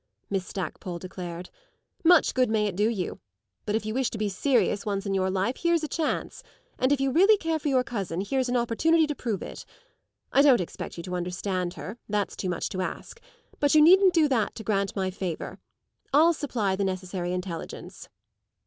Miss 0.31 0.47
Stackpole 0.47 0.97
declared. 0.97 1.51
"Much 2.03 2.33
good 2.33 2.49
may 2.49 2.65
it 2.65 2.75
do 2.75 2.89
you! 2.89 3.19
But 3.67 3.75
if 3.75 3.85
you 3.85 3.93
wish 3.93 4.09
to 4.09 4.17
be 4.17 4.29
serious 4.29 4.83
once 4.83 5.05
in 5.05 5.13
your 5.13 5.29
life 5.29 5.57
here's 5.59 5.83
a 5.83 5.87
chance; 5.87 6.41
and 6.79 6.91
if 6.91 6.99
you 6.99 7.11
really 7.11 7.37
care 7.37 7.59
for 7.59 7.67
your 7.67 7.83
cousin 7.83 8.21
here's 8.21 8.49
an 8.49 8.57
opportunity 8.57 9.05
to 9.05 9.13
prove 9.13 9.43
it. 9.43 9.63
I 10.33 10.41
don't 10.41 10.59
expect 10.59 10.97
you 10.97 11.03
to 11.03 11.13
understand 11.13 11.75
her; 11.75 11.99
that's 12.09 12.35
too 12.35 12.49
much 12.49 12.67
to 12.69 12.81
ask. 12.81 13.21
But 13.59 13.75
you 13.75 13.81
needn't 13.83 14.15
do 14.15 14.27
that 14.29 14.55
to 14.55 14.63
grant 14.63 14.95
my 14.95 15.11
favour. 15.11 15.59
I'll 16.11 16.33
supply 16.33 16.75
the 16.75 16.83
necessary 16.83 17.31
intelligence." 17.31 18.09